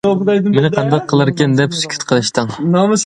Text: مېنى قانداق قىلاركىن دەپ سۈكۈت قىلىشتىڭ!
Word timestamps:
مېنى 0.53 0.69
قانداق 0.77 1.03
قىلاركىن 1.11 1.51
دەپ 1.61 1.77
سۈكۈت 1.81 2.05
قىلىشتىڭ! 2.13 2.51